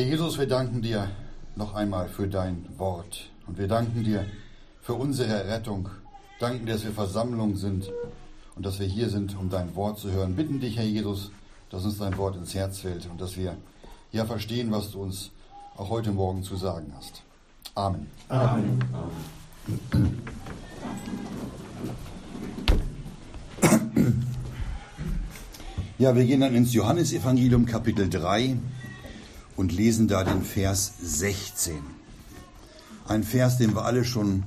[0.00, 1.10] Herr Jesus, wir danken dir
[1.56, 4.24] noch einmal für dein Wort und wir danken dir
[4.80, 5.90] für unsere Errettung.
[6.38, 7.92] Danken dir, dass wir Versammlung sind
[8.56, 10.36] und dass wir hier sind, um dein Wort zu hören.
[10.36, 11.30] Bitten dich, Herr Jesus,
[11.68, 13.58] dass uns dein Wort ins Herz fällt und dass wir
[14.10, 15.32] ja verstehen, was du uns
[15.76, 17.20] auch heute Morgen zu sagen hast.
[17.74, 18.06] Amen.
[18.30, 18.80] Amen.
[25.98, 28.56] Ja, wir gehen dann ins Johannesevangelium Kapitel 3
[29.60, 31.82] und lesen da den Vers 16.
[33.06, 34.44] Ein Vers, den wir alle schon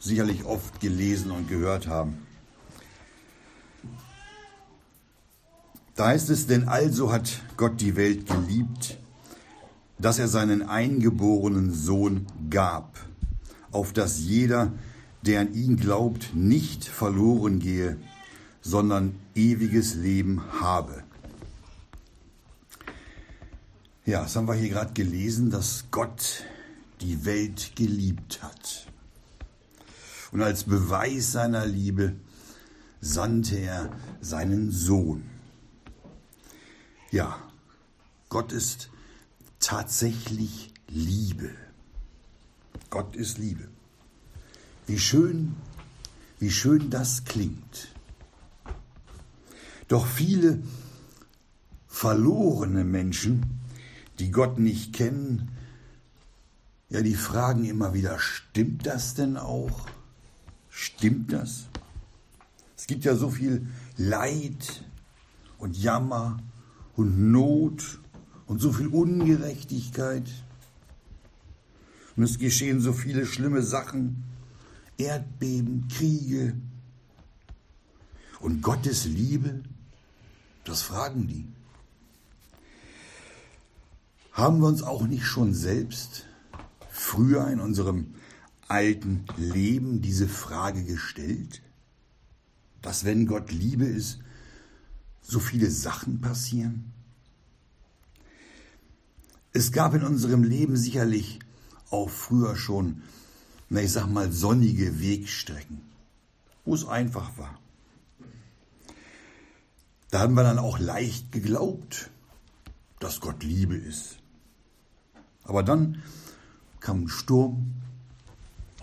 [0.00, 2.26] sicherlich oft gelesen und gehört haben.
[5.94, 8.98] Da heißt es, denn also hat Gott die Welt geliebt,
[10.00, 12.98] dass er seinen eingeborenen Sohn gab,
[13.70, 14.72] auf dass jeder,
[15.24, 17.98] der an ihn glaubt, nicht verloren gehe,
[18.62, 21.01] sondern ewiges Leben habe.
[24.04, 26.42] Ja, das haben wir hier gerade gelesen, dass Gott
[27.00, 28.88] die Welt geliebt hat.
[30.32, 32.16] Und als Beweis seiner Liebe
[33.00, 35.22] sandte er seinen Sohn.
[37.12, 37.38] Ja,
[38.28, 38.90] Gott ist
[39.60, 41.50] tatsächlich Liebe.
[42.90, 43.68] Gott ist Liebe.
[44.88, 45.54] Wie schön,
[46.40, 47.94] wie schön das klingt.
[49.86, 50.60] Doch viele
[51.86, 53.61] verlorene Menschen,
[54.18, 55.50] die Gott nicht kennen,
[56.88, 59.88] ja, die fragen immer wieder, stimmt das denn auch?
[60.68, 61.68] Stimmt das?
[62.76, 64.84] Es gibt ja so viel Leid
[65.58, 66.42] und Jammer
[66.96, 67.98] und Not
[68.46, 70.28] und so viel Ungerechtigkeit.
[72.16, 74.24] Und es geschehen so viele schlimme Sachen,
[74.98, 76.54] Erdbeben, Kriege.
[78.40, 79.62] Und Gottes Liebe,
[80.64, 81.46] das fragen die.
[84.32, 86.24] Haben wir uns auch nicht schon selbst
[86.90, 88.14] früher in unserem
[88.66, 91.60] alten Leben diese Frage gestellt?
[92.80, 94.20] Dass wenn Gott Liebe ist,
[95.20, 96.92] so viele Sachen passieren?
[99.52, 101.38] Es gab in unserem Leben sicherlich
[101.90, 103.02] auch früher schon,
[103.68, 105.82] na ich sag mal, sonnige Wegstrecken,
[106.64, 107.58] wo es einfach war.
[110.10, 112.10] Da haben wir dann auch leicht geglaubt,
[112.98, 114.21] dass Gott Liebe ist.
[115.44, 116.02] Aber dann
[116.80, 117.72] kam ein Sturm,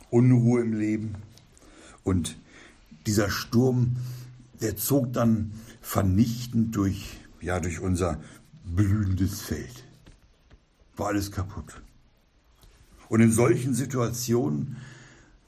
[0.09, 1.15] Unruhe im Leben
[2.03, 2.37] und
[3.05, 3.97] dieser Sturm,
[4.61, 8.19] der zog dann vernichtend durch, ja, durch unser
[8.63, 9.83] blühendes Feld.
[10.97, 11.81] War alles kaputt.
[13.07, 14.77] Und in solchen Situationen,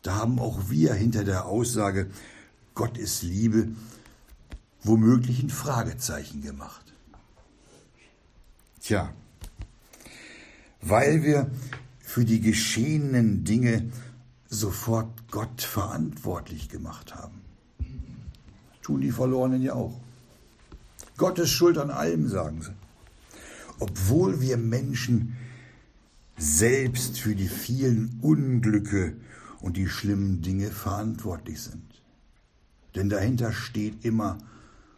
[0.01, 2.09] da haben auch wir hinter der Aussage,
[2.73, 3.69] Gott ist Liebe,
[4.83, 6.93] womöglich ein Fragezeichen gemacht.
[8.79, 9.13] Tja,
[10.81, 11.49] weil wir
[11.99, 13.89] für die geschehenen Dinge
[14.49, 17.41] sofort Gott verantwortlich gemacht haben.
[18.81, 19.99] Tun die Verlorenen ja auch.
[21.17, 22.73] Gott ist schuld an allem, sagen sie.
[23.79, 25.37] Obwohl wir Menschen
[26.37, 29.15] selbst für die vielen Unglücke
[29.59, 31.83] und die schlimmen Dinge verantwortlich sind.
[32.95, 34.39] Denn dahinter steht immer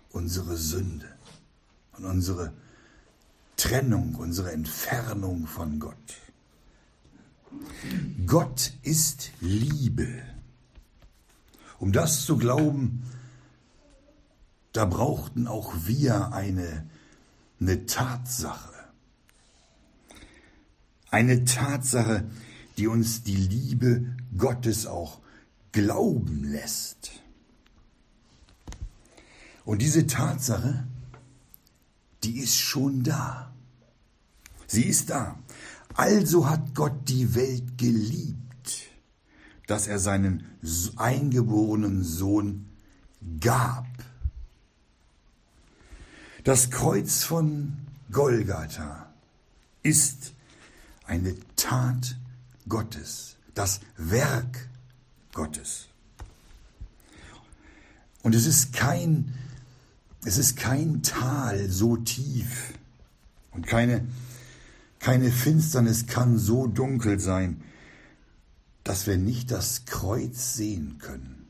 [0.09, 1.07] unsere Sünde
[1.97, 2.53] und unsere
[3.63, 5.95] Trennung, unsere Entfernung von Gott.
[8.25, 10.21] Gott ist Liebe.
[11.79, 13.09] Um das zu glauben,
[14.73, 16.85] da brauchten auch wir eine,
[17.61, 18.73] eine Tatsache.
[21.09, 22.29] Eine Tatsache,
[22.75, 25.21] die uns die Liebe Gottes auch
[25.71, 27.11] glauben lässt.
[29.63, 30.85] Und diese Tatsache,
[32.25, 33.52] die ist schon da.
[34.73, 35.37] Sie ist da.
[35.93, 38.89] Also hat Gott die Welt geliebt,
[39.67, 40.45] dass er seinen
[40.95, 42.65] eingeborenen Sohn
[43.39, 43.85] gab.
[46.43, 47.77] Das Kreuz von
[48.11, 49.13] Golgatha
[49.83, 50.33] ist
[51.05, 52.17] eine Tat
[52.67, 54.69] Gottes, das Werk
[55.33, 55.85] Gottes.
[58.23, 59.35] Und es ist kein,
[60.25, 62.73] es ist kein Tal so tief
[63.51, 64.07] und keine
[65.03, 67.61] keine Finsternis kann so dunkel sein,
[68.85, 71.49] dass wir nicht das Kreuz sehen können.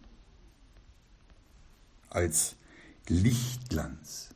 [2.10, 2.56] Als
[3.08, 4.30] Lichtglanz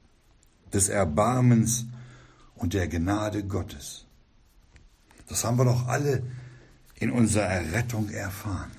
[0.72, 1.86] des Erbarmens
[2.54, 4.06] und der Gnade Gottes.
[5.28, 6.22] Das haben wir doch alle
[6.94, 8.72] in unserer Errettung erfahren.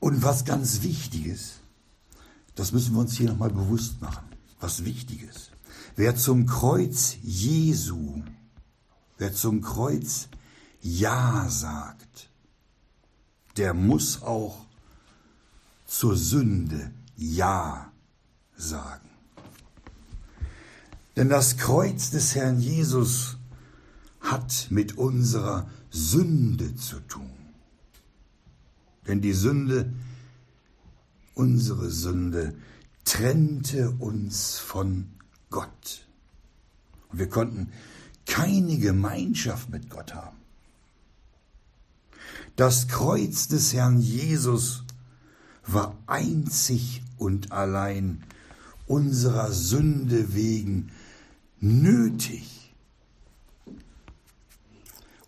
[0.00, 1.60] Und was ganz Wichtiges,
[2.56, 4.24] das müssen wir uns hier nochmal bewusst machen,
[4.58, 5.47] was Wichtiges.
[5.98, 8.22] Wer zum Kreuz Jesu,
[9.16, 10.28] wer zum Kreuz
[10.80, 12.30] Ja sagt,
[13.56, 14.64] der muss auch
[15.86, 17.90] zur Sünde Ja
[18.56, 19.10] sagen.
[21.16, 23.36] Denn das Kreuz des Herrn Jesus
[24.20, 27.32] hat mit unserer Sünde zu tun.
[29.08, 29.92] Denn die Sünde,
[31.34, 32.54] unsere Sünde,
[33.04, 35.17] trennte uns von
[35.50, 36.06] Gott.
[37.10, 37.72] Und wir konnten
[38.26, 40.36] keine Gemeinschaft mit Gott haben.
[42.56, 44.84] Das Kreuz des Herrn Jesus
[45.66, 48.24] war einzig und allein
[48.86, 50.90] unserer Sünde wegen
[51.60, 52.74] nötig.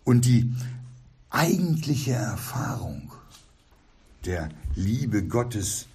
[0.03, 0.53] Und die
[1.29, 3.13] eigentliche Erfahrung
[4.25, 5.87] der Liebe Gottes,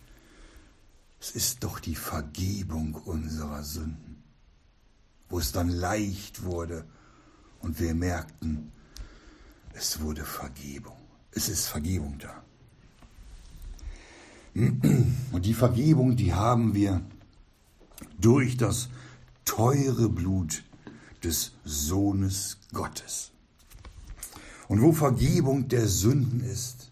[1.21, 4.06] es ist doch die Vergebung unserer Sünden,
[5.29, 6.85] wo es dann leicht wurde
[7.61, 8.73] und wir merkten,
[9.75, 10.97] es wurde Vergebung.
[11.33, 12.43] Es ist Vergebung da.
[14.55, 17.03] Und die Vergebung, die haben wir
[18.19, 18.89] durch das
[19.45, 20.65] teure Blut
[21.23, 23.33] des Sohnes Gottes.
[24.69, 26.91] Und wo Vergebung der Sünden ist,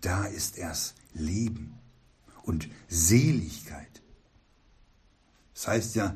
[0.00, 1.78] da ist erst Leben
[2.44, 4.02] und Seligkeit.
[5.54, 6.14] Das heißt ja,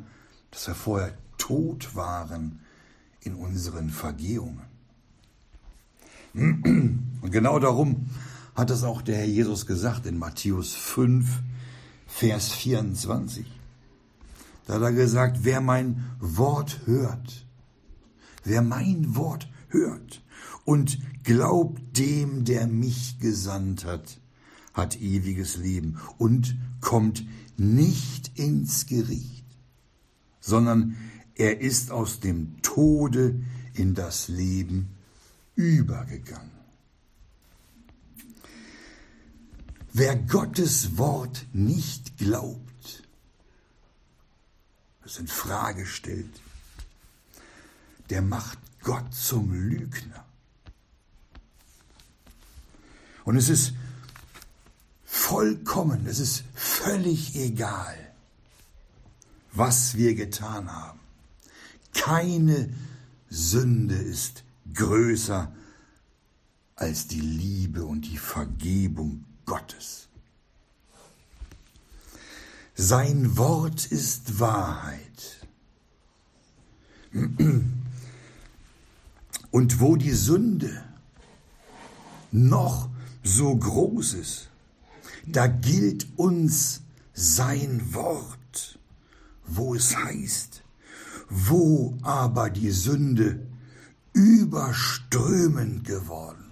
[0.57, 2.61] dass wir vorher tot waren
[3.21, 4.63] in unseren Vergehungen.
[6.33, 8.07] Und genau darum
[8.55, 11.43] hat es auch der Herr Jesus gesagt in Matthäus 5,
[12.07, 13.45] Vers 24.
[14.67, 17.45] Da hat er gesagt, wer mein Wort hört,
[18.43, 20.23] wer mein Wort hört
[20.65, 24.23] und glaubt dem, der mich gesandt hat,
[24.73, 27.27] hat ewiges Leben und kommt
[27.59, 29.46] nicht ins Gericht,
[30.47, 30.97] sondern
[31.35, 33.43] er ist aus dem Tode
[33.75, 34.95] in das Leben
[35.57, 36.53] übergegangen.
[39.93, 43.03] Wer Gottes Wort nicht glaubt,
[45.03, 46.41] das in Frage stellt,
[48.11, 50.25] der macht Gott zum Lügner.
[53.25, 53.73] Und es ist
[55.05, 58.06] vollkommen, es ist völlig egal,
[59.57, 61.01] was wir getan haben.
[61.95, 62.69] Keine
[63.29, 64.45] Sünde ist
[64.75, 65.53] größer
[66.77, 70.09] als die Liebe und die Vergebung Gottes.
[72.75, 75.47] Sein Wort ist Wahrheit.
[79.51, 80.85] Und wo die Sünde
[82.31, 82.91] noch
[83.25, 84.51] so groß ist,
[85.25, 86.83] da gilt uns
[87.15, 88.39] sein Wort,
[89.47, 90.63] wo es heißt,
[91.29, 93.47] wo aber die Sünde
[94.13, 96.45] überströmend geworden,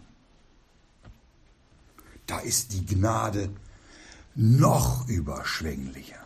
[2.26, 3.50] da ist die Gnade
[4.35, 6.25] noch überschwänglicher.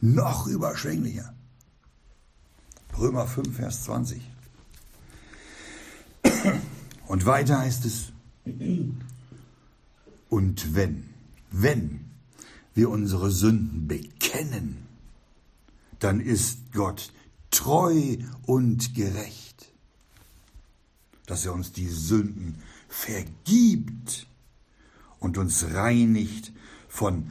[0.00, 1.34] Noch überschwänglicher.
[2.98, 4.30] Römer 5, Vers 20.
[7.06, 8.12] Und weiter heißt es,
[10.28, 11.08] und wenn,
[11.50, 12.01] wenn
[12.74, 14.86] wir unsere Sünden bekennen,
[15.98, 17.12] dann ist Gott
[17.50, 19.72] treu und gerecht,
[21.26, 24.26] dass er uns die Sünden vergibt
[25.20, 26.52] und uns reinigt
[26.88, 27.30] von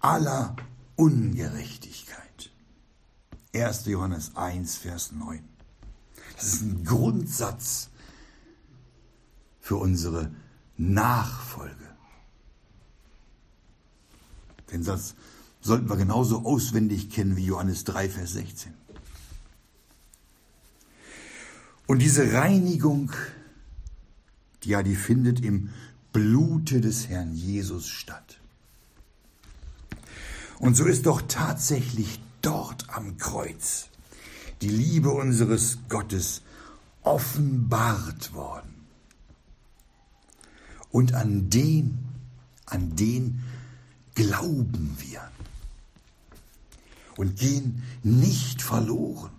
[0.00, 0.56] aller
[0.96, 2.50] Ungerechtigkeit.
[3.54, 3.86] 1.
[3.86, 5.42] Johannes 1, Vers 9.
[6.36, 7.90] Das ist ein Grundsatz
[9.60, 10.30] für unsere
[10.76, 11.89] Nachfolge.
[14.72, 15.14] Den Satz
[15.60, 18.72] sollten wir genauso auswendig kennen wie Johannes 3, Vers 16.
[21.86, 23.10] Und diese Reinigung,
[24.64, 25.70] ja, die findet im
[26.12, 28.38] Blute des Herrn Jesus statt.
[30.58, 33.88] Und so ist doch tatsächlich dort am Kreuz
[34.60, 36.42] die Liebe unseres Gottes
[37.02, 38.74] offenbart worden.
[40.90, 41.98] Und an den,
[42.66, 43.42] an den
[44.14, 45.30] glauben wir
[47.16, 49.30] und gehen nicht verloren,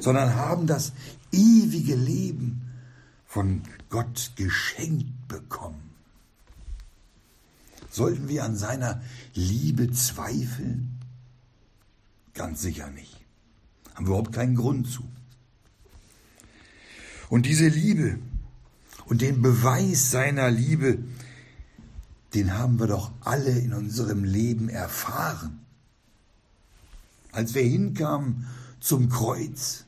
[0.00, 0.92] sondern haben das
[1.32, 2.70] ewige Leben
[3.26, 5.90] von Gott geschenkt bekommen.
[7.90, 9.02] Sollten wir an seiner
[9.34, 10.98] Liebe zweifeln?
[12.34, 13.20] Ganz sicher nicht.
[13.94, 15.04] Haben wir überhaupt keinen Grund zu.
[17.28, 18.18] Und diese Liebe
[19.06, 20.98] und den Beweis seiner Liebe,
[22.34, 25.60] den haben wir doch alle in unserem Leben erfahren.
[27.34, 28.46] als wir hinkamen
[28.80, 29.84] zum Kreuz,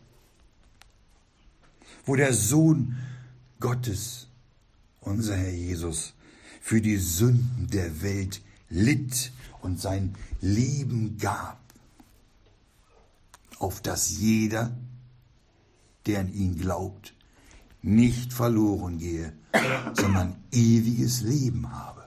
[2.04, 2.96] wo der Sohn
[3.60, 4.26] Gottes,
[5.00, 6.14] unser Herr Jesus,
[6.60, 11.60] für die Sünden der Welt litt und sein Leben gab,
[13.58, 14.76] auf dass jeder,
[16.06, 17.14] der an ihn glaubt,
[17.82, 19.32] nicht verloren gehe,
[19.94, 22.05] sondern ewiges Leben habe.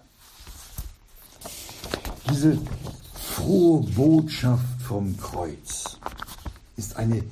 [2.30, 2.60] Diese
[3.14, 5.98] frohe Botschaft vom Kreuz
[6.76, 7.24] ist eine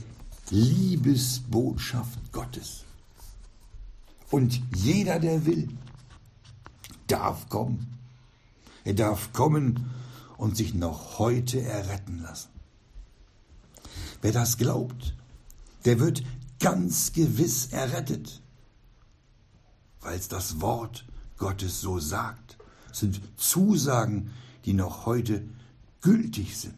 [0.50, 2.84] Liebesbotschaft Gottes.
[4.32, 5.70] Und jeder, der will,
[7.06, 8.00] darf kommen.
[8.86, 9.92] Er darf kommen
[10.38, 12.50] und sich noch heute erretten lassen.
[14.22, 15.14] Wer das glaubt,
[15.86, 16.24] der wird
[16.60, 18.42] ganz gewiss errettet,
[20.02, 21.06] weil es das Wort
[21.38, 22.58] Gottes so sagt.
[22.92, 24.32] Es sind Zusagen,
[24.68, 25.44] die noch heute
[26.02, 26.76] gültig sind.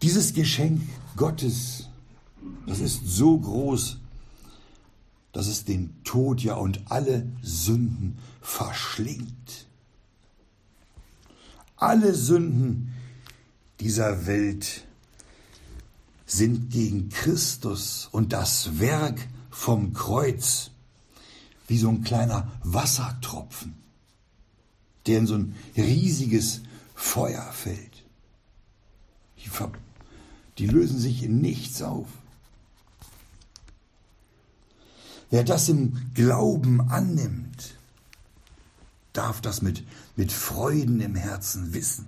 [0.00, 0.80] Dieses Geschenk
[1.16, 1.88] Gottes,
[2.66, 3.98] das ist so groß,
[5.32, 9.66] dass es den Tod ja und alle Sünden verschlingt.
[11.74, 12.94] Alle Sünden
[13.80, 14.84] dieser Welt
[16.26, 20.70] sind gegen Christus und das Werk vom Kreuz
[21.66, 23.74] wie so ein kleiner Wassertropfen,
[25.08, 26.60] der in so ein riesiges
[26.94, 28.04] Feuer fällt.
[29.38, 29.50] Die,
[30.58, 32.08] die lösen sich in nichts auf.
[35.30, 37.74] Wer das im Glauben annimmt,
[39.12, 39.84] darf das mit,
[40.16, 42.06] mit Freuden im Herzen wissen,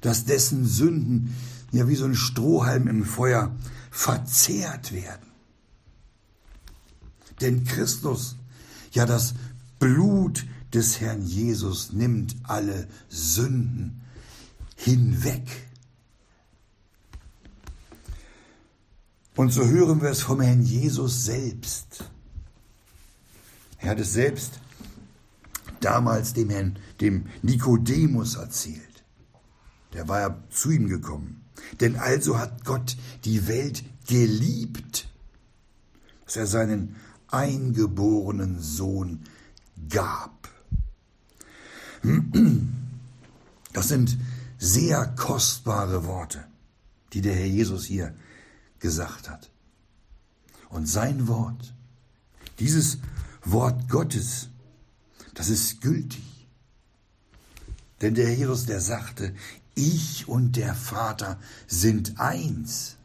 [0.00, 1.34] dass dessen Sünden
[1.72, 3.54] ja wie so ein Strohhalm im Feuer
[3.90, 5.26] verzehrt werden.
[7.40, 8.36] Denn Christus,
[8.92, 9.34] ja das
[9.78, 14.02] Blut des Herrn Jesus nimmt alle Sünden
[14.76, 15.66] hinweg.
[19.34, 22.04] Und so hören wir es vom Herrn Jesus selbst.
[23.78, 24.60] Er hat es selbst
[25.80, 29.04] damals dem Herrn, dem Nikodemus erzählt.
[29.94, 31.42] Der war ja zu ihm gekommen.
[31.80, 35.08] Denn also hat Gott die Welt geliebt,
[36.26, 36.96] dass er seinen
[37.28, 39.24] eingeborenen Sohn
[39.88, 40.35] gab.
[43.72, 44.16] Das sind
[44.58, 46.44] sehr kostbare Worte,
[47.12, 48.14] die der Herr Jesus hier
[48.78, 49.50] gesagt hat.
[50.70, 51.74] Und sein Wort,
[52.58, 52.98] dieses
[53.44, 54.48] Wort Gottes,
[55.34, 56.24] das ist gültig.
[58.00, 59.34] Denn der Herr Jesus, der sagte,
[59.74, 62.96] ich und der Vater sind eins.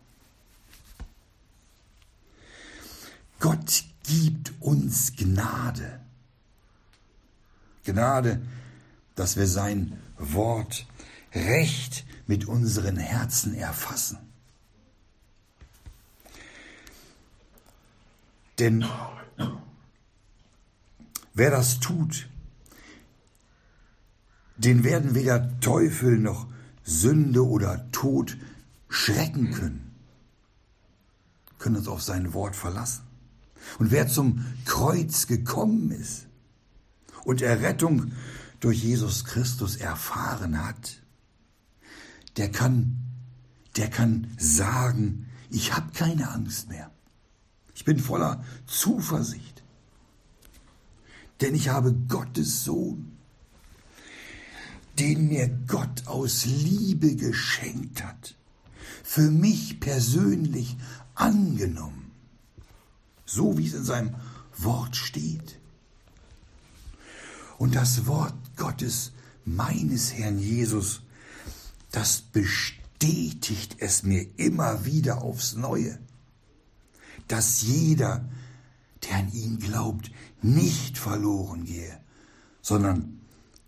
[3.39, 5.99] Gott gibt uns Gnade.
[7.83, 8.41] Gnade,
[9.21, 10.87] dass wir sein Wort
[11.31, 14.17] recht mit unseren Herzen erfassen.
[18.57, 18.83] Denn
[21.35, 22.29] wer das tut,
[24.57, 26.47] den werden weder Teufel noch
[26.83, 28.39] Sünde oder Tod
[28.89, 29.95] schrecken können,
[31.59, 33.03] können uns auf sein Wort verlassen.
[33.77, 36.25] Und wer zum Kreuz gekommen ist
[37.23, 38.13] und Errettung
[38.61, 41.01] durch Jesus Christus erfahren hat,
[42.37, 42.97] der kann,
[43.75, 46.89] der kann sagen, ich habe keine Angst mehr.
[47.73, 49.63] Ich bin voller Zuversicht.
[51.41, 53.17] Denn ich habe Gottes Sohn,
[54.99, 58.35] den mir Gott aus Liebe geschenkt hat,
[59.03, 60.77] für mich persönlich
[61.15, 62.11] angenommen,
[63.25, 64.15] so wie es in seinem
[64.57, 65.60] Wort steht.
[67.61, 69.11] Und das Wort Gottes,
[69.45, 71.01] meines Herrn Jesus,
[71.91, 75.99] das bestätigt es mir immer wieder aufs Neue
[77.31, 78.27] dass jeder,
[79.03, 81.97] der an ihn glaubt, nicht verloren gehe,
[82.61, 83.21] sondern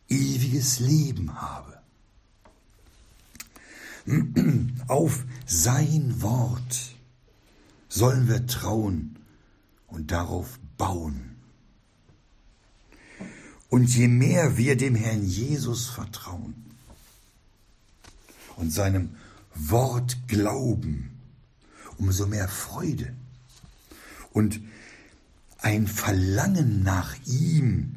[0.09, 1.81] ewiges Leben habe.
[4.87, 6.95] Auf sein Wort
[7.87, 9.17] sollen wir trauen
[9.87, 11.32] und darauf bauen.
[13.73, 16.53] Und je mehr wir dem Herrn Jesus vertrauen
[18.55, 19.15] und seinem
[19.55, 21.09] Wort glauben,
[21.97, 23.15] umso mehr Freude
[24.31, 24.61] und
[25.57, 27.95] ein Verlangen nach ihm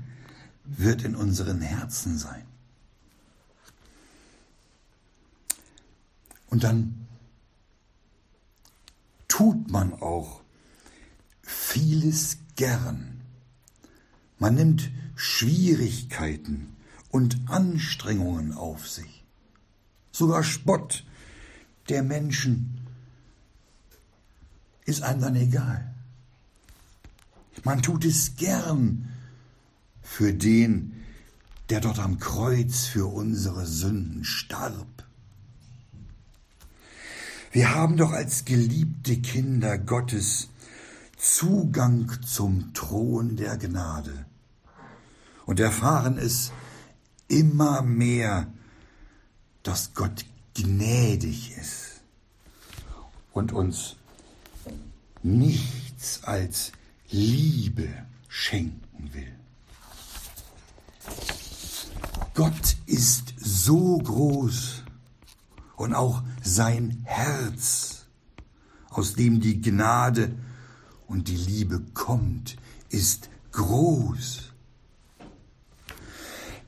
[0.65, 2.47] wird in unseren Herzen sein.
[6.49, 7.07] Und dann
[9.29, 10.41] tut man auch
[11.43, 13.21] vieles gern.
[14.39, 16.77] Man nimmt Schwierigkeiten
[17.11, 19.25] und Anstrengungen auf sich.
[20.13, 21.05] sogar Spott
[21.89, 22.81] der Menschen
[24.85, 25.95] ist einem dann egal.
[27.65, 29.09] Man tut es gern
[30.03, 30.93] für den,
[31.71, 35.05] der dort am Kreuz für unsere Sünden starb.
[37.53, 40.51] Wir haben doch als geliebte Kinder Gottes
[41.17, 44.26] Zugang zum Thron der Gnade
[45.47, 46.53] und erfahren es
[47.29, 48.53] immer mehr,
[49.63, 50.25] dass Gott
[50.55, 52.03] gnädig ist
[53.33, 53.97] und uns
[55.23, 56.73] nichts als
[57.11, 57.89] Liebe
[58.29, 59.33] schenken will.
[62.35, 64.85] Gott ist so groß
[65.77, 68.07] und auch sein Herz,
[68.91, 70.35] aus dem die Gnade
[71.07, 72.57] und die Liebe kommt,
[72.89, 74.53] ist groß.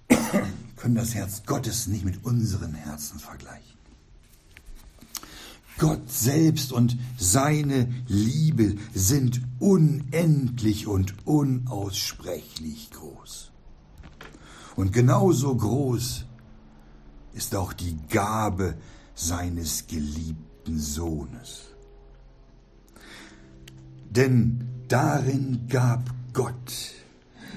[0.08, 0.46] Wir
[0.78, 3.78] können das Herz Gottes nicht mit unseren Herzen vergleichen.
[5.78, 13.52] Gott selbst und seine Liebe sind unendlich und unaussprechlich groß.
[14.74, 16.24] Und genauso groß
[17.32, 18.76] ist auch die Gabe
[19.14, 21.62] seines geliebten Sohnes.
[24.10, 26.72] Denn darin gab Gott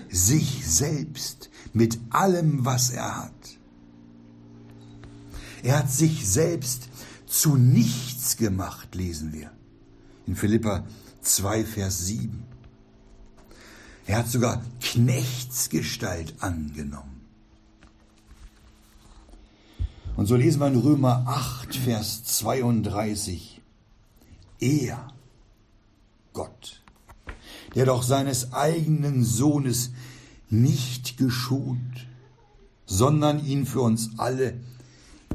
[0.10, 3.32] sich selbst mit allem, was er hat.
[5.64, 6.90] Er hat sich selbst
[7.26, 9.52] zu nichts gemacht, lesen wir.
[10.26, 10.86] In Philippa
[11.22, 12.44] 2, Vers 7.
[14.08, 17.22] Er hat sogar Knechtsgestalt angenommen.
[20.18, 23.62] Und so lesen wir in Römer 8, Vers 32.
[24.60, 25.08] Er,
[26.34, 26.84] Gott,
[27.76, 29.92] der doch seines eigenen Sohnes
[30.52, 32.08] nicht geschont,
[32.86, 34.60] sondern ihn für uns alle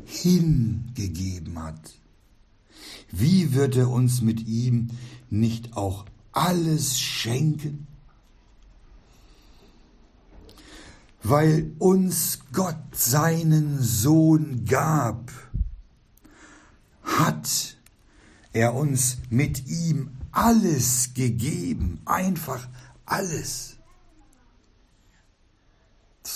[0.05, 1.95] hingegeben hat.
[3.11, 4.91] Wie wird er uns mit ihm
[5.31, 7.87] nicht auch alles schenken?
[11.23, 15.33] Weil uns Gott seinen Sohn gab,
[17.03, 17.77] hat
[18.53, 22.69] er uns mit ihm alles gegeben, einfach
[23.07, 23.76] alles.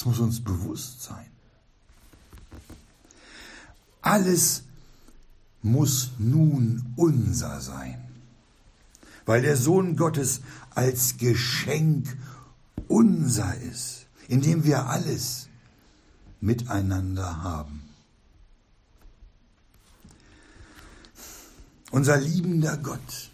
[0.01, 1.27] Das muss uns bewusst sein.
[4.01, 4.63] Alles
[5.61, 8.01] muss nun unser sein,
[9.27, 12.17] weil der Sohn Gottes als Geschenk
[12.89, 15.51] unser ist, indem wir alles
[16.41, 17.83] miteinander haben.
[21.91, 23.31] Unser liebender Gott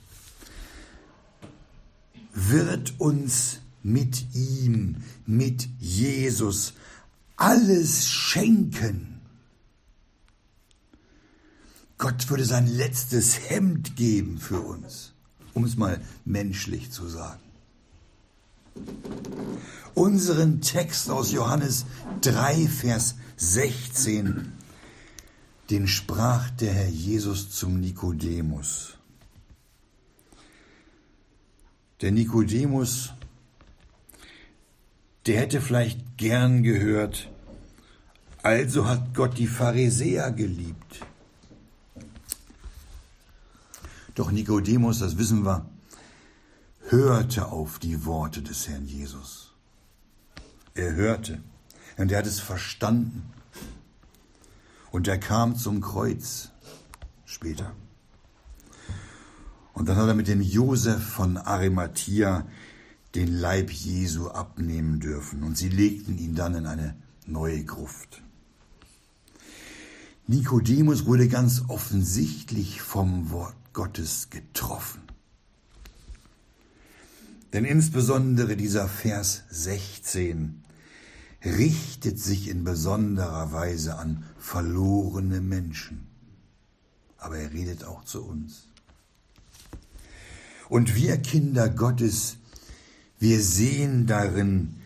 [2.35, 4.97] wird uns mit ihm,
[5.27, 6.75] mit Jesus,
[7.37, 9.17] alles schenken
[11.99, 15.13] Gott würde sein letztes Hemd geben für uns,
[15.55, 17.41] um es mal menschlich zu sagen.
[19.95, 21.87] Unseren Text aus Johannes
[22.21, 24.53] 3, Vers 16,
[25.71, 28.99] den sprach der Herr Jesus zum Nikodemus.
[32.03, 33.15] Der Nikodemus,
[35.27, 37.29] der hätte vielleicht gern gehört,
[38.43, 41.01] also hat Gott die Pharisäer geliebt.
[44.15, 45.67] Doch Nikodemus, das wissen wir,
[46.89, 49.53] hörte auf die Worte des Herrn Jesus.
[50.75, 51.43] Er hörte
[51.97, 53.33] und er hat es verstanden.
[54.91, 56.51] Und er kam zum Kreuz
[57.25, 57.73] später.
[59.75, 62.47] Und dann hat er mit dem Josef von Arimathea
[63.17, 65.43] den Leib Jesu abnehmen dürfen.
[65.43, 66.95] Und sie legten ihn dann in eine
[67.27, 68.23] neue Gruft.
[70.27, 75.03] Nikodemus wurde ganz offensichtlich vom Wort Gottes getroffen.
[77.53, 80.63] Denn insbesondere dieser Vers 16
[81.45, 86.07] richtet sich in besonderer Weise an verlorene Menschen.
[87.19, 88.69] Aber er redet auch zu uns.
[90.69, 92.39] Und wir Kinder Gottes,
[93.19, 94.77] wir sehen darin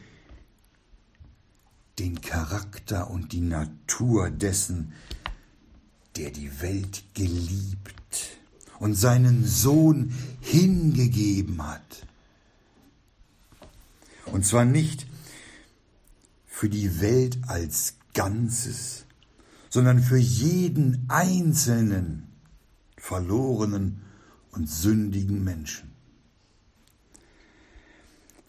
[1.99, 4.93] den Charakter und die Natur dessen,
[6.16, 8.38] der die Welt geliebt
[8.79, 12.07] und seinen Sohn hingegeben hat.
[14.27, 15.07] Und zwar nicht
[16.47, 19.05] für die Welt als Ganzes,
[19.69, 22.29] sondern für jeden einzelnen
[22.97, 24.03] verlorenen
[24.53, 25.89] und sündigen Menschen.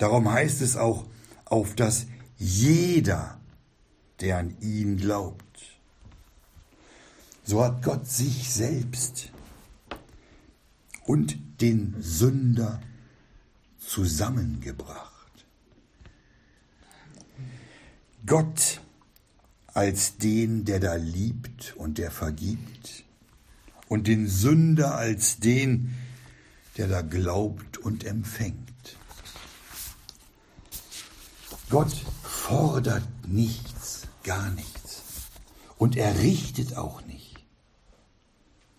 [0.02, 1.06] Darum heißt es auch,
[1.46, 2.08] auf dass
[2.40, 3.40] jeder,
[4.20, 5.60] der an ihn glaubt,
[7.44, 9.30] so hat Gott sich selbst
[11.06, 12.82] und den Sünder
[13.78, 15.46] zusammengebracht.
[18.26, 18.82] Gott
[19.68, 23.04] als den, der da liebt und der vergibt,
[23.88, 25.94] und den Sünder als den,
[26.78, 28.71] der da glaubt und empfängt.
[31.72, 35.04] Gott fordert nichts, gar nichts.
[35.78, 37.38] Und er richtet auch nicht,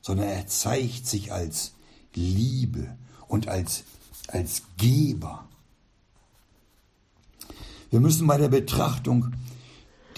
[0.03, 1.73] sondern er zeigt sich als
[2.15, 2.95] Liebe
[3.29, 3.85] und als,
[4.29, 5.49] als Geber.
[7.91, 9.33] Wir müssen bei der Betrachtung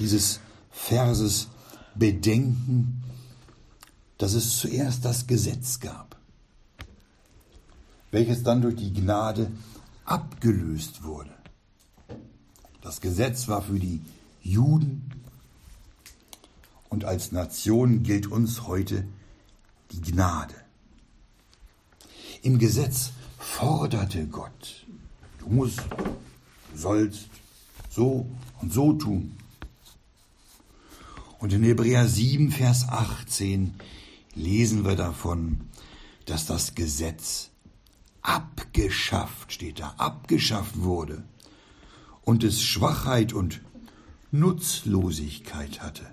[0.00, 0.40] dieses
[0.72, 1.46] Verses
[1.94, 3.04] bedenken,
[4.18, 6.16] dass es zuerst das Gesetz gab,
[8.10, 9.52] welches dann durch die Gnade
[10.04, 11.43] abgelöst wurde.
[12.84, 14.02] Das Gesetz war für die
[14.42, 15.10] Juden
[16.90, 19.08] und als Nation gilt uns heute
[19.90, 20.54] die Gnade.
[22.42, 24.84] Im Gesetz forderte Gott,
[25.38, 27.30] du musst, du sollst
[27.88, 28.28] so
[28.60, 29.34] und so tun.
[31.38, 33.72] Und in Hebräer 7, Vers 18
[34.34, 35.70] lesen wir davon,
[36.26, 37.48] dass das Gesetz
[38.20, 41.24] abgeschafft, steht da, abgeschafft wurde
[42.24, 43.60] und es Schwachheit und
[44.30, 46.04] Nutzlosigkeit hatte.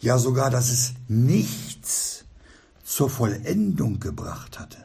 [0.00, 2.24] Ja sogar, dass es nichts
[2.84, 4.84] zur Vollendung gebracht hatte.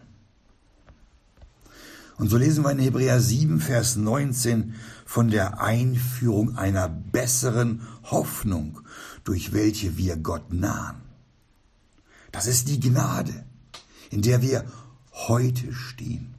[2.17, 4.75] Und so lesen wir in Hebräer 7, Vers 19
[5.06, 8.82] von der Einführung einer besseren Hoffnung,
[9.23, 11.02] durch welche wir Gott nahen.
[12.32, 13.45] Das ist die Gnade,
[14.10, 14.65] in der wir
[15.13, 16.36] heute stehen.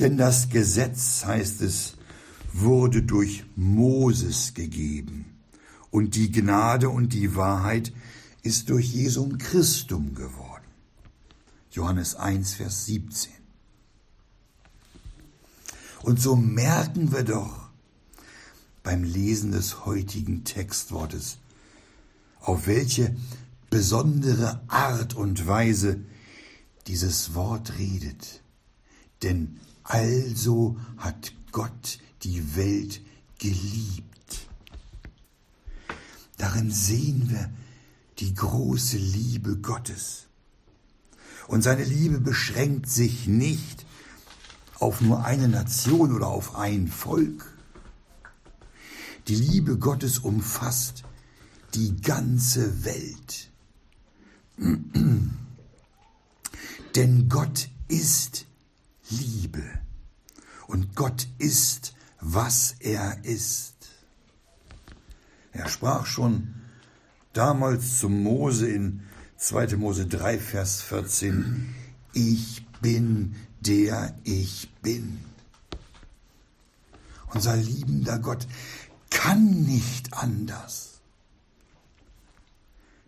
[0.00, 1.94] Denn das Gesetz, heißt es,
[2.54, 5.26] wurde durch Moses gegeben
[5.90, 7.92] und die Gnade und die Wahrheit
[8.42, 10.64] ist durch Jesum Christum geworden.
[11.70, 13.30] Johannes 1, Vers 17.
[16.02, 17.68] Und so merken wir doch
[18.82, 21.36] beim Lesen des heutigen Textwortes,
[22.40, 23.14] auf welche
[23.68, 26.00] besondere Art und Weise
[26.86, 28.40] dieses Wort redet.
[29.22, 29.60] Denn
[29.90, 33.00] also hat Gott die Welt
[33.40, 34.46] geliebt.
[36.38, 37.50] Darin sehen wir
[38.20, 40.28] die große Liebe Gottes.
[41.48, 43.84] Und seine Liebe beschränkt sich nicht
[44.78, 47.52] auf nur eine Nation oder auf ein Volk.
[49.26, 51.02] Die Liebe Gottes umfasst
[51.74, 53.50] die ganze Welt.
[56.94, 58.46] Denn Gott ist
[59.10, 59.62] Liebe
[60.66, 63.74] und Gott ist, was er ist.
[65.52, 66.54] Er sprach schon
[67.32, 69.02] damals zum Mose in
[69.36, 69.76] 2.
[69.76, 71.74] Mose 3, Vers 14,
[72.12, 75.20] ich bin der ich bin.
[77.32, 78.46] Unser liebender Gott
[79.10, 81.00] kann nicht anders.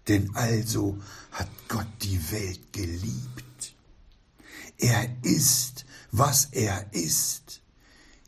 [0.08, 0.98] Denn also
[1.32, 3.74] hat Gott die Welt geliebt.
[4.78, 5.71] Er ist,
[6.12, 7.62] was er ist.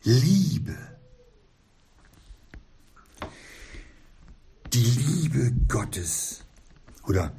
[0.03, 0.77] Liebe.
[4.73, 6.42] Die Liebe Gottes
[7.05, 7.33] oder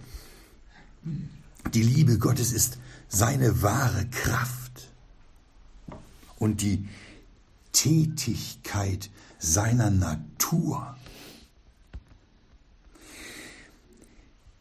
[1.74, 2.78] die Liebe Gottes ist
[3.10, 4.90] seine wahre Kraft
[6.38, 6.88] und die
[7.74, 10.96] Tätigkeit seiner Natur.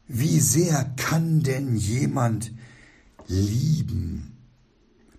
[0.08, 2.52] Wie sehr kann denn jemand
[3.28, 4.33] lieben,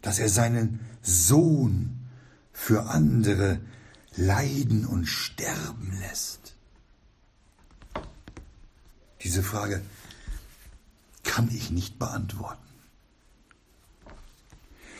[0.06, 2.00] dass er seinen Sohn
[2.54, 3.60] für andere
[4.16, 6.56] leiden und sterben lässt?
[9.24, 9.82] Diese Frage
[11.24, 12.62] kann ich nicht beantworten.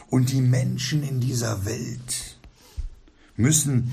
[0.08, 2.40] Und die Menschen in dieser Welt
[3.36, 3.92] müssen,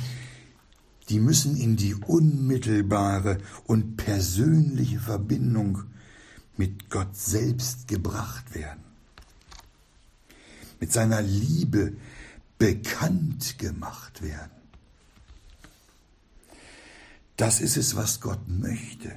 [1.10, 5.82] die müssen in die unmittelbare und persönliche Verbindung
[6.56, 8.91] mit Gott selbst gebracht werden.
[10.82, 11.92] Mit seiner Liebe
[12.58, 14.50] bekannt gemacht werden.
[17.36, 19.12] Das ist es, was Gott möchte,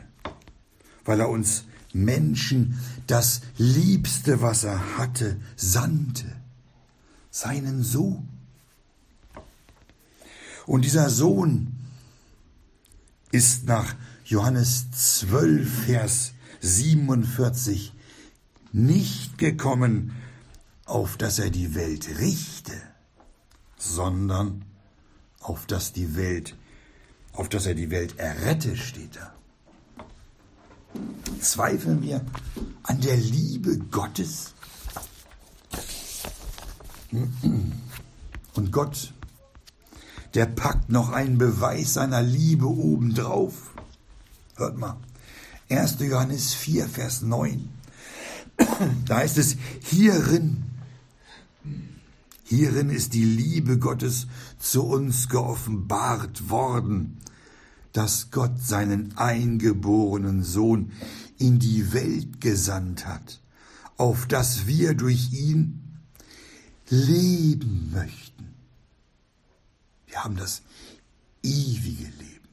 [1.06, 6.32] weil er uns Menschen das Liebste, was er hatte, sandte,
[7.32, 8.30] seinen Sohn.
[10.67, 11.73] Und dieser Sohn
[13.32, 17.91] ist nach Johannes 12, Vers 47
[18.71, 20.12] nicht gekommen,
[20.86, 22.80] auf dass er die Welt richte,
[23.78, 24.63] sondern
[25.41, 26.56] auf dass die Welt,
[27.34, 29.34] auf dass er die Welt errette, steht da.
[31.41, 32.26] Zweifeln wir
[32.84, 34.54] an der Liebe Gottes?
[38.54, 39.13] Und Gott,
[40.34, 43.74] der packt noch einen Beweis seiner Liebe obendrauf.
[44.56, 44.98] Hört mal,
[45.69, 45.98] 1.
[46.00, 47.69] Johannes 4, Vers 9.
[49.06, 50.64] Da heißt es, hierin,
[52.45, 54.27] hierin ist die Liebe Gottes
[54.58, 57.17] zu uns geoffenbart worden,
[57.91, 60.91] dass Gott seinen eingeborenen Sohn
[61.38, 63.41] in die Welt gesandt hat,
[63.97, 65.81] auf dass wir durch ihn
[66.89, 68.53] leben möchten.
[70.08, 70.62] Wir haben das
[71.41, 72.49] ewige Leben.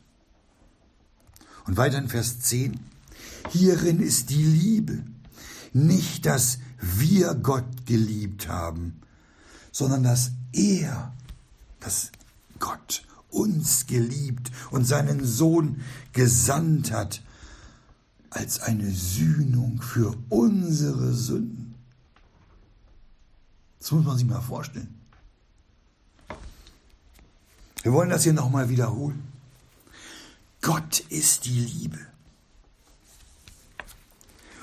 [1.66, 2.80] Und weiter in Vers 10.
[3.50, 5.04] Hierin ist die Liebe.
[5.72, 9.01] Nicht, dass wir Gott geliebt haben,
[9.72, 11.12] sondern dass er,
[11.80, 12.12] dass
[12.60, 15.80] Gott uns geliebt und seinen Sohn
[16.12, 17.22] gesandt hat
[18.30, 21.74] als eine Sühnung für unsere Sünden.
[23.80, 24.94] Das muss man sich mal vorstellen.
[27.82, 29.24] Wir wollen das hier nochmal wiederholen.
[30.60, 31.98] Gott ist die Liebe.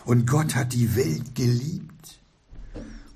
[0.05, 2.18] Und Gott hat die Welt geliebt,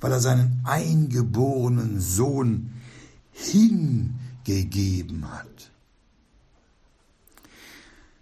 [0.03, 2.73] weil er seinen eingeborenen Sohn
[3.31, 5.71] hingegeben hat.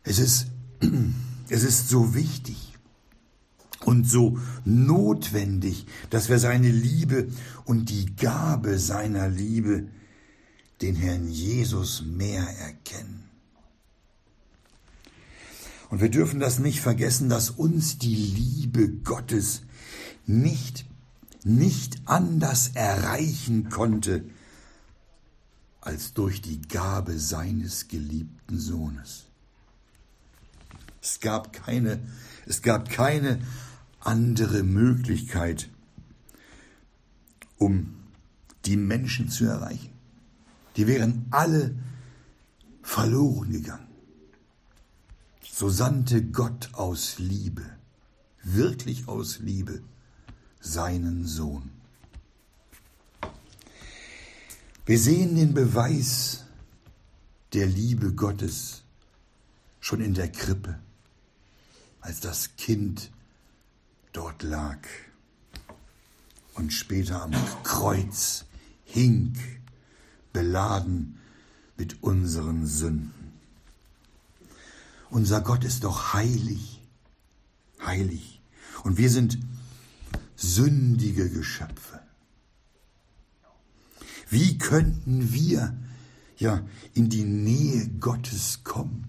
[0.03, 0.45] Es ist,
[1.49, 2.77] es ist so wichtig
[3.83, 7.29] und so notwendig, dass wir seine Liebe
[7.65, 9.87] und die Gabe seiner Liebe,
[10.83, 13.23] den Herrn Jesus, mehr erkennen.
[15.89, 19.63] Und wir dürfen das nicht vergessen, dass uns die Liebe Gottes
[20.27, 20.85] nicht,
[21.43, 24.23] nicht anders erreichen konnte,
[25.81, 29.25] als durch die Gabe seines geliebten Sohnes.
[31.01, 31.99] Es gab keine,
[32.45, 33.41] es gab keine
[33.99, 35.69] andere Möglichkeit,
[37.57, 37.95] um
[38.65, 39.89] die Menschen zu erreichen.
[40.77, 41.75] Die wären alle
[42.83, 43.91] verloren gegangen
[45.61, 47.61] so sandte Gott aus Liebe,
[48.41, 49.83] wirklich aus Liebe,
[50.61, 51.71] seinen Sohn.
[54.85, 56.45] Wir sehen den Beweis
[57.53, 58.83] der Liebe Gottes
[59.79, 60.79] schon in der Krippe,
[61.99, 63.11] als das Kind
[64.13, 64.79] dort lag
[66.53, 67.31] und später am
[67.63, 68.45] Kreuz
[68.85, 69.37] hing,
[70.33, 71.19] beladen
[71.77, 73.33] mit unseren Sünden.
[75.09, 76.79] Unser Gott ist doch heilig,
[77.85, 78.41] heilig.
[78.83, 79.37] Und wir sind
[80.41, 81.99] sündige Geschöpfe.
[84.29, 85.75] Wie könnten wir
[86.37, 89.07] ja in die Nähe Gottes kommen?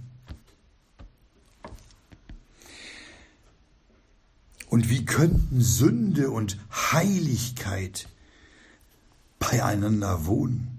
[4.69, 8.09] Und wie könnten Sünde und Heiligkeit
[9.39, 10.79] beieinander wohnen?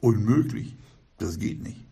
[0.00, 0.74] Unmöglich,
[1.18, 1.88] das geht nicht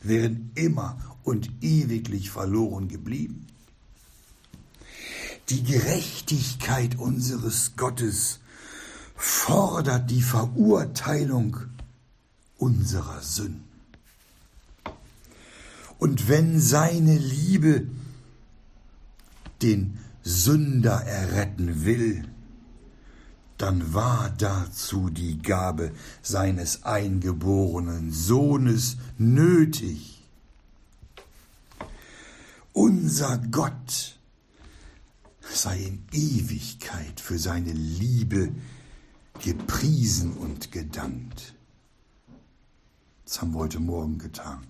[0.00, 3.46] wären immer und ewiglich verloren geblieben.
[5.50, 8.40] Die Gerechtigkeit unseres Gottes
[9.16, 11.56] fordert die Verurteilung
[12.58, 13.64] unserer Sünden.
[15.98, 17.88] Und wenn seine Liebe
[19.62, 22.28] den Sünder erretten will,
[23.56, 30.22] dann war dazu die Gabe seines eingeborenen Sohnes nötig.
[32.72, 34.17] Unser Gott
[35.58, 38.52] sei in Ewigkeit für seine Liebe
[39.42, 41.54] gepriesen und gedankt.
[43.24, 44.66] Das haben wir heute Morgen getan.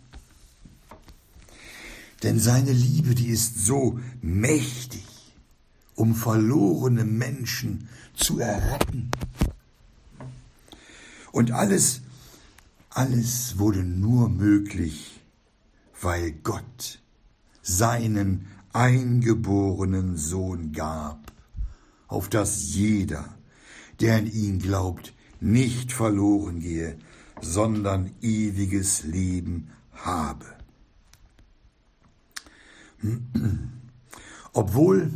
[2.22, 5.04] Denn seine Liebe, die ist so mächtig,
[5.94, 9.10] um verlorene Menschen zu erretten.
[11.30, 12.00] Und alles,
[12.90, 15.20] alles wurde nur möglich,
[16.00, 17.00] weil Gott
[17.62, 21.32] seinen eingeborenen Sohn gab,
[22.06, 23.36] auf dass jeder,
[24.00, 26.98] der an ihn glaubt, nicht verloren gehe,
[27.40, 30.46] sondern ewiges Leben habe.
[34.52, 35.12] Obwohl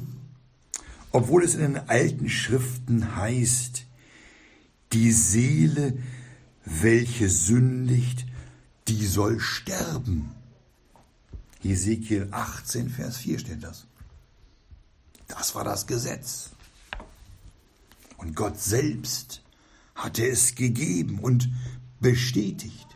[1.12, 3.84] obwohl es in den alten Schriften heißt,
[4.94, 5.98] die Seele,
[6.64, 8.26] welche sündigt,
[8.88, 10.30] die soll sterben.
[11.64, 13.86] Ezekiel 18, Vers 4 steht das.
[15.28, 16.50] Das war das Gesetz.
[18.16, 19.42] Und Gott selbst
[19.94, 21.48] hatte es gegeben und
[22.00, 22.86] bestätigt.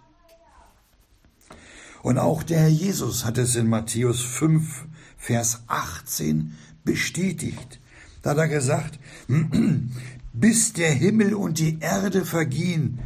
[2.02, 7.80] Und auch der Herr Jesus hat es in Matthäus 5, Vers 18 bestätigt.
[8.22, 8.98] Da hat er gesagt,
[10.32, 13.00] bis der Himmel und die Erde vergehen,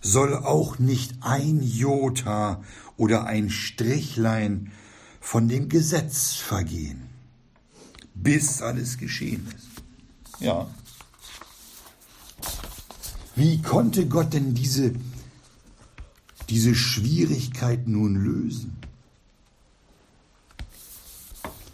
[0.00, 2.62] soll auch nicht ein Jota
[2.96, 4.72] oder ein Strichlein
[5.20, 7.02] von dem Gesetz vergehen,
[8.14, 9.68] bis alles geschehen ist.
[10.40, 10.66] Ja.
[13.36, 14.92] Wie konnte Gott denn diese,
[16.48, 18.76] diese Schwierigkeit nun lösen?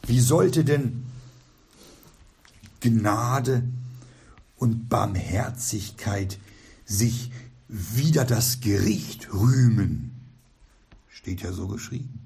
[0.07, 1.07] Wie sollte denn
[2.81, 3.65] Gnade
[4.57, 6.39] und Barmherzigkeit
[6.85, 7.33] sich
[7.69, 10.13] wieder das Gericht rühmen?
[11.09, 12.26] Steht ja so geschrieben.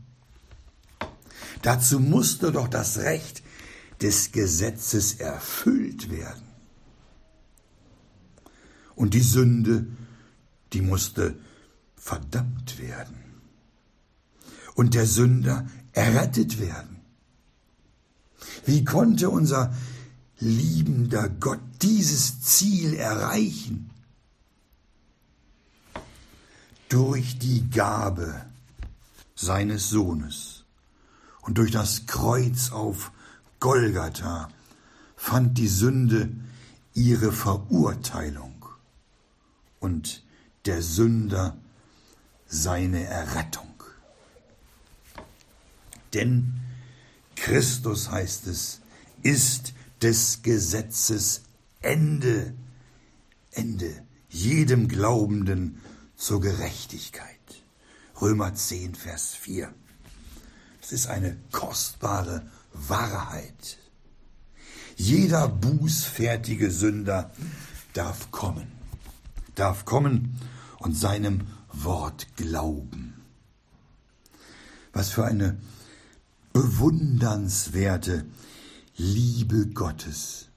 [1.62, 3.42] Dazu musste doch das Recht
[4.00, 6.42] des Gesetzes erfüllt werden.
[8.94, 9.86] Und die Sünde,
[10.72, 11.36] die musste
[11.96, 13.16] verdammt werden.
[14.74, 17.00] Und der Sünder errettet werden.
[18.64, 19.74] Wie konnte unser
[20.38, 23.90] liebender Gott dieses Ziel erreichen?
[26.88, 28.46] Durch die Gabe
[29.34, 30.59] seines Sohnes
[31.42, 33.12] und durch das Kreuz auf
[33.60, 34.48] Golgatha
[35.16, 36.30] fand die Sünde
[36.94, 38.66] ihre Verurteilung
[39.78, 40.22] und
[40.66, 41.56] der Sünder
[42.46, 43.66] seine Errettung.
[46.14, 46.60] Denn
[47.36, 48.80] Christus heißt es,
[49.22, 49.72] ist
[50.02, 51.42] des Gesetzes
[51.80, 52.54] Ende,
[53.52, 55.80] Ende jedem Glaubenden
[56.16, 57.38] zur Gerechtigkeit.
[58.20, 59.72] Römer 10, Vers 4.
[60.90, 63.78] Ist eine kostbare Wahrheit.
[64.96, 67.30] Jeder bußfertige Sünder
[67.92, 68.72] darf kommen,
[69.54, 70.36] darf kommen
[70.78, 73.22] und seinem Wort glauben.
[74.92, 75.58] Was für eine
[76.52, 78.26] bewundernswerte
[78.96, 80.48] Liebe Gottes,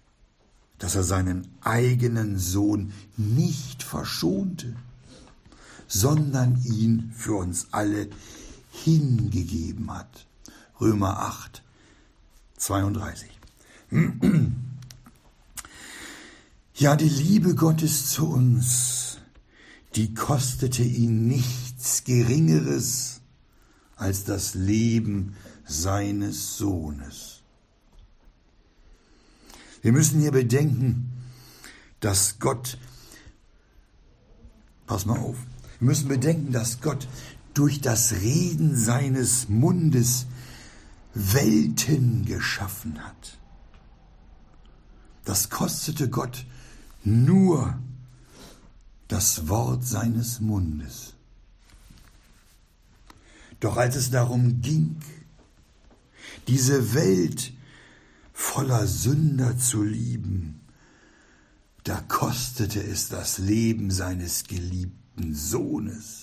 [0.80, 4.76] dass er seinen eigenen Sohn nicht verschonte,
[5.88, 8.10] sondern ihn für uns alle
[8.74, 10.28] hingegeben hat.
[10.80, 11.64] Römer 8,
[12.58, 13.30] 32.
[16.76, 19.20] Ja, die Liebe Gottes zu uns,
[19.96, 23.22] die kostete ihn nichts Geringeres
[23.96, 27.44] als das Leben seines Sohnes.
[29.84, 31.12] Wir müssen hier bedenken,
[32.00, 32.80] dass Gott,
[34.88, 35.38] pass mal auf,
[35.80, 37.08] wir müssen bedenken, dass Gott
[37.54, 40.26] durch das Reden seines Mundes
[41.14, 43.38] Welten geschaffen hat.
[45.26, 46.46] Das kostete Gott
[47.04, 47.80] nur
[49.08, 51.14] das Wort seines Mundes.
[53.60, 54.98] Doch als es darum ging,
[56.48, 57.54] diese Welt
[58.34, 60.60] voller Sünder zu lieben,
[61.84, 66.23] da kostete es das Leben seines geliebten Sohnes.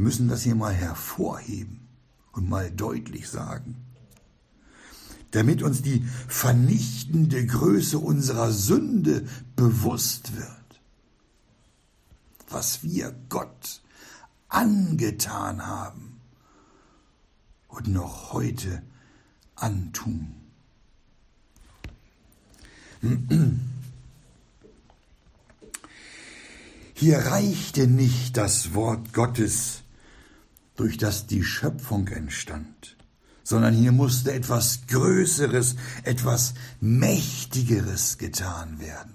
[0.00, 1.86] Wir müssen das hier mal hervorheben
[2.32, 3.76] und mal deutlich sagen,
[5.30, 10.80] damit uns die vernichtende Größe unserer Sünde bewusst wird,
[12.48, 13.82] was wir Gott
[14.48, 16.18] angetan haben
[17.68, 18.82] und noch heute
[19.56, 20.34] antun.
[26.94, 29.79] Hier reichte nicht das Wort Gottes,
[30.80, 32.96] durch das die Schöpfung entstand,
[33.42, 39.12] sondern hier musste etwas Größeres, etwas Mächtigeres getan werden.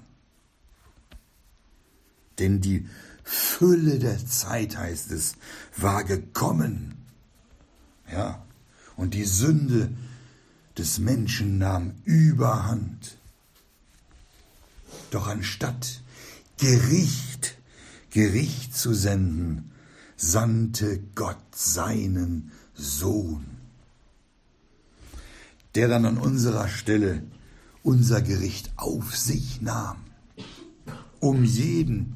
[2.37, 2.87] Denn die
[3.23, 5.37] Fülle der Zeit, heißt es,
[5.75, 7.03] war gekommen.
[8.11, 8.45] Ja,
[8.95, 9.89] und die Sünde
[10.77, 13.17] des Menschen nahm überhand.
[15.09, 16.03] Doch anstatt
[16.59, 17.57] Gericht,
[18.11, 19.71] Gericht zu senden,
[20.15, 23.45] sandte Gott seinen Sohn,
[25.75, 27.23] der dann an unserer Stelle
[27.83, 29.97] unser Gericht auf sich nahm,
[31.19, 32.15] um jeden,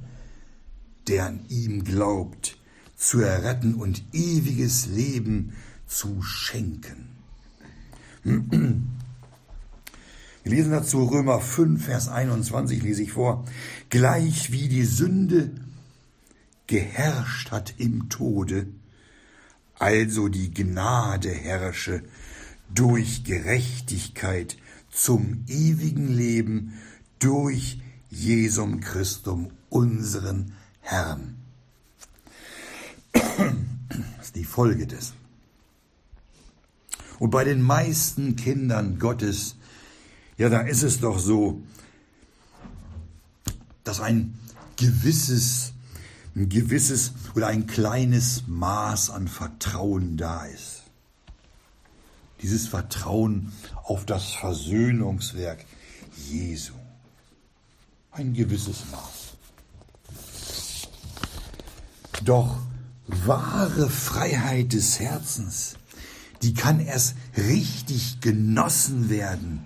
[1.08, 2.58] der an ihm glaubt,
[2.96, 5.54] zu erretten und ewiges Leben
[5.88, 7.10] zu schenken.
[10.44, 13.46] Wir lesen dazu Römer 5, Vers 21, lese ich vor.
[13.90, 15.52] Gleich wie die Sünde
[16.70, 18.68] geherrscht hat im Tode,
[19.80, 22.04] also die Gnade herrsche
[22.72, 24.56] durch Gerechtigkeit
[24.92, 26.74] zum ewigen Leben
[27.18, 31.38] durch Jesum Christum, unseren Herrn.
[34.22, 35.16] ist die Folge dessen.
[37.18, 39.56] Und bei den meisten Kindern Gottes,
[40.38, 41.64] ja, da ist es doch so,
[43.84, 44.38] dass ein
[44.78, 45.74] gewisses,
[46.40, 50.84] ein gewisses oder ein kleines Maß an Vertrauen da ist.
[52.42, 53.52] Dieses Vertrauen
[53.84, 55.66] auf das Versöhnungswerk
[56.30, 56.74] Jesu.
[58.12, 59.36] Ein gewisses Maß.
[62.24, 62.58] Doch
[63.08, 65.76] wahre Freiheit des Herzens,
[66.42, 69.66] die kann erst richtig genossen werden,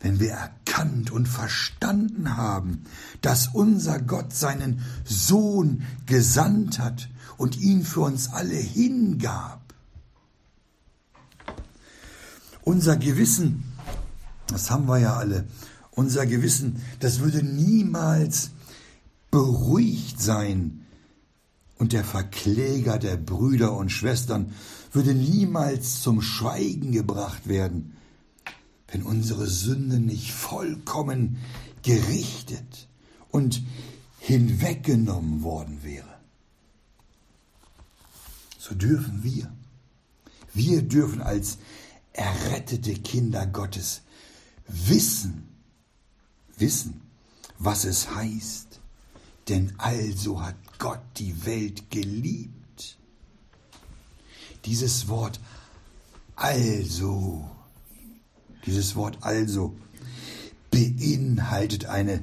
[0.00, 2.84] wenn wir erkannt und verstanden haben,
[3.20, 9.60] dass unser Gott seinen Sohn gesandt hat und ihn für uns alle hingab.
[12.62, 13.64] Unser Gewissen,
[14.46, 15.44] das haben wir ja alle,
[15.90, 18.50] unser Gewissen, das würde niemals
[19.30, 20.84] beruhigt sein,
[21.78, 24.52] und der Verkläger der Brüder und Schwestern
[24.92, 27.96] würde niemals zum Schweigen gebracht werden,
[28.88, 31.38] wenn unsere Sünde nicht vollkommen
[31.82, 32.88] gerichtet
[33.30, 33.62] und
[34.18, 36.18] hinweggenommen worden wäre.
[38.58, 39.52] So dürfen wir,
[40.52, 41.58] wir dürfen als
[42.12, 44.02] errettete Kinder Gottes
[44.66, 45.48] wissen,
[46.56, 47.00] wissen,
[47.58, 48.80] was es heißt.
[49.48, 52.98] Denn also hat Gott die Welt geliebt.
[54.64, 55.40] Dieses Wort
[56.36, 57.50] also
[58.66, 59.76] dieses Wort also
[60.70, 62.20] beinhaltet eine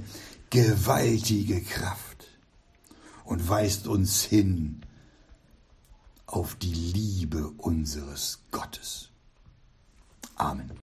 [0.50, 2.28] gewaltige Kraft
[3.24, 4.82] und weist uns hin
[6.26, 9.10] auf die Liebe unseres Gottes.
[10.36, 10.85] Amen.